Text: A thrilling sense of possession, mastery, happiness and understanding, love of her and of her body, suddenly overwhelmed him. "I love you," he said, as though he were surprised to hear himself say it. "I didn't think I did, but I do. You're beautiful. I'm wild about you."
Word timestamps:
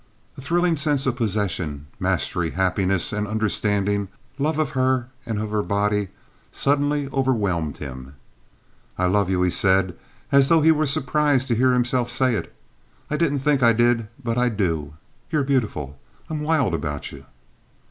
A 0.35 0.41
thrilling 0.41 0.77
sense 0.77 1.05
of 1.05 1.15
possession, 1.15 1.85
mastery, 1.99 2.49
happiness 2.57 3.13
and 3.13 3.27
understanding, 3.27 4.07
love 4.39 4.57
of 4.57 4.71
her 4.71 5.09
and 5.27 5.37
of 5.39 5.51
her 5.51 5.61
body, 5.61 6.07
suddenly 6.51 7.07
overwhelmed 7.13 7.77
him. 7.77 8.15
"I 8.97 9.05
love 9.05 9.29
you," 9.29 9.43
he 9.43 9.51
said, 9.51 9.95
as 10.31 10.49
though 10.49 10.61
he 10.61 10.71
were 10.71 10.87
surprised 10.87 11.47
to 11.49 11.55
hear 11.55 11.73
himself 11.73 12.09
say 12.09 12.33
it. 12.33 12.51
"I 13.11 13.15
didn't 13.15 13.41
think 13.41 13.61
I 13.61 13.73
did, 13.73 14.07
but 14.23 14.39
I 14.39 14.49
do. 14.49 14.95
You're 15.29 15.43
beautiful. 15.43 15.99
I'm 16.31 16.41
wild 16.41 16.73
about 16.73 17.11
you." 17.11 17.25